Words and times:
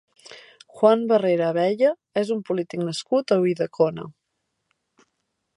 Juan 0.77 1.03
Barrera 1.11 1.49
Abella 1.53 1.91
és 2.23 2.33
un 2.37 2.43
polític 2.49 2.83
nascut 2.89 3.37
a 3.37 3.41
Ulldecona. 3.45 4.11